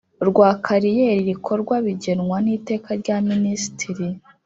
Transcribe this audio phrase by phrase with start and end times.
[0.27, 4.07] Rwa kariyeri rikorwa bigenwa n iteka rya minisitiri